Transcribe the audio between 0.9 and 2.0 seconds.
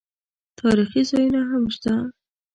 ځایونه هم شته.